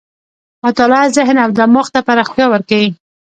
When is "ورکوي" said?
2.49-2.89